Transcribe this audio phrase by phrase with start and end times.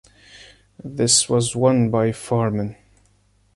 [0.83, 2.75] This was won by Farman.